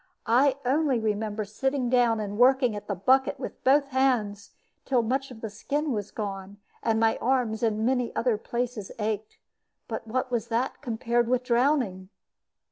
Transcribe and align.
I 0.25 0.57
only 0.65 0.97
remember 0.97 1.45
sitting 1.45 1.87
down 1.87 2.19
and 2.19 2.39
working 2.39 2.75
at 2.75 2.87
the 2.87 2.95
bucket 2.95 3.39
with 3.39 3.63
both 3.63 3.89
hands, 3.89 4.49
till 4.83 5.03
much 5.03 5.29
of 5.29 5.41
the 5.41 5.49
skin 5.51 5.91
was 5.91 6.09
gone, 6.09 6.57
and 6.81 6.99
my 6.99 7.17
arms 7.17 7.61
and 7.61 7.85
many 7.85 8.11
other 8.15 8.39
places 8.39 8.91
ached. 8.97 9.37
But 9.87 10.07
what 10.07 10.31
was 10.31 10.47
that 10.47 10.71
to 10.73 10.79
be 10.79 10.83
compared 10.83 11.27
with 11.29 11.43
drowning? 11.43 12.09